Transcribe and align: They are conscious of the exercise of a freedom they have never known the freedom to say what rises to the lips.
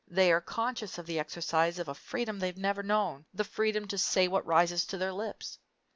They 0.07 0.31
are 0.31 0.41
conscious 0.41 0.97
of 0.97 1.05
the 1.05 1.19
exercise 1.19 1.77
of 1.77 1.87
a 1.87 1.93
freedom 1.93 2.39
they 2.39 2.47
have 2.47 2.57
never 2.57 2.81
known 2.81 3.27
the 3.35 3.43
freedom 3.43 3.87
to 3.89 3.99
say 3.99 4.27
what 4.27 4.47
rises 4.47 4.83
to 4.87 4.97
the 4.97 5.13
lips. 5.13 5.59